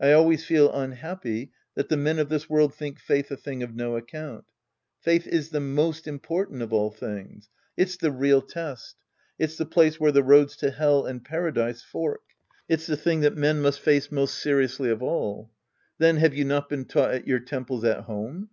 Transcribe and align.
I 0.00 0.12
always 0.12 0.44
feel 0.44 0.70
unhappy 0.72 1.50
that 1.74 1.88
the 1.88 1.96
men 1.96 2.20
of 2.20 2.28
this 2.28 2.48
world 2.48 2.72
think 2.72 3.00
faith 3.00 3.32
a 3.32 3.36
thing 3.36 3.60
of 3.60 3.74
no 3.74 3.96
account. 3.96 4.44
Faith 5.00 5.26
is 5.26 5.48
the 5.50 5.58
most 5.58 6.06
important 6.06 6.62
of 6.62 6.72
all 6.72 6.92
things. 6.92 7.50
It's 7.76 7.96
the 7.96 8.12
real 8.12 8.40
test. 8.40 8.94
It's 9.36 9.56
the 9.56 9.66
place 9.66 9.98
where 9.98 10.12
the 10.12 10.22
roads 10.22 10.54
to 10.58 10.70
Hell 10.70 11.04
and 11.06 11.24
Paradise 11.24 11.82
fork. 11.82 12.22
It's 12.68 12.86
the 12.86 12.96
tiling 12.96 13.22
that 13.22 13.36
men 13.36 13.60
must 13.62 13.80
face 13.80 14.12
most 14.12 14.36
seriously 14.36 14.90
of 14.90 15.02
all. 15.02 15.50
Then, 15.98 16.18
have 16.18 16.34
you 16.36 16.44
not 16.44 16.68
been 16.68 16.84
taught 16.84 17.10
at 17.12 17.26
your 17.26 17.40
temples 17.40 17.82
at 17.82 18.02
home 18.04 18.50